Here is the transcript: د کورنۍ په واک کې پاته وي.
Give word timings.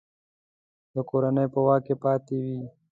د 0.93 0.95
کورنۍ 1.09 1.47
په 1.53 1.59
واک 1.65 1.81
کې 1.85 1.95
پاته 2.01 2.35
وي. 2.43 2.57